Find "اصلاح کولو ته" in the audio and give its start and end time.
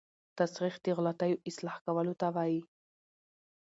1.49-2.27